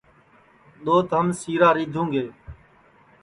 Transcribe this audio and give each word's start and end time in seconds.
دؔوت 0.83 1.09
ہم 1.17 1.27
سِیرا 1.39 1.69
رِیدھُوں 1.77 2.07
گے 2.13 2.25